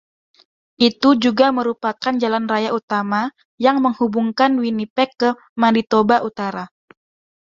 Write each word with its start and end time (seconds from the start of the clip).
Itu 0.87 1.09
juga 1.25 1.45
merupakan 1.57 2.13
jalan 2.23 2.45
raya 2.51 2.69
utama 2.79 3.21
yang 3.65 3.77
menghubungkan 3.85 4.51
Winnipeg 4.61 5.09
ke 5.21 5.29
Manitoba 5.61 6.15
utara. 6.29 6.65